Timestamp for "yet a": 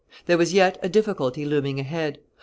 0.51-0.89